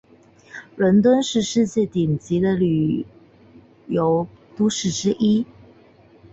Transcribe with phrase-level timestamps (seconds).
[0.75, 3.05] 伦敦是世界顶尖的旅
[3.85, 4.27] 游
[4.57, 5.45] 都市之一。